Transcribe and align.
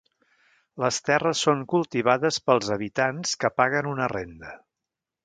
Les 0.83 0.97
terres 1.09 1.43
són 1.47 1.61
cultivades 1.75 2.39
pels 2.47 2.71
habitants 2.77 3.37
que 3.45 3.53
paguen 3.63 3.91
una 3.93 4.09
renda. 4.19 4.57